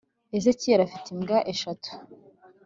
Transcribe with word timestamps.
ezekiyeli 0.37 0.81
afite 0.85 1.07
imbwa 1.15 1.37
eshatu 1.53 1.89